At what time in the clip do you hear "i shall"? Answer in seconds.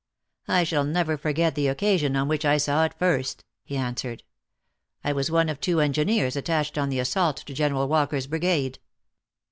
0.47-0.83